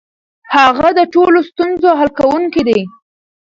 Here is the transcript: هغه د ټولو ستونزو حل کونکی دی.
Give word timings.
هغه 0.55 0.87
د 0.99 0.99
ټولو 1.13 1.39
ستونزو 1.49 1.89
حل 1.99 2.09
کونکی 2.19 2.61
دی. 2.67 2.81